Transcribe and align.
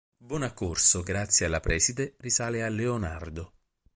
Bonaccorso 0.17 1.03
grazie 1.03 1.45
alla 1.45 1.59
preside 1.59 2.15
risale 2.17 2.63
a 2.63 2.69
Leonardo. 2.69 3.53